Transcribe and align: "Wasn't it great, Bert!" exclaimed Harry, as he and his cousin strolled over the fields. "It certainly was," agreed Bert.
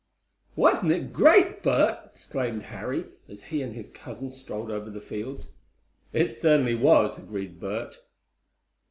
"Wasn't 0.55 0.91
it 0.91 1.13
great, 1.13 1.61
Bert!" 1.61 2.09
exclaimed 2.15 2.63
Harry, 2.73 3.05
as 3.29 3.43
he 3.43 3.61
and 3.61 3.75
his 3.75 3.87
cousin 3.87 4.31
strolled 4.31 4.71
over 4.71 4.89
the 4.89 4.99
fields. 4.99 5.51
"It 6.11 6.35
certainly 6.35 6.73
was," 6.73 7.19
agreed 7.19 7.59
Bert. 7.59 7.99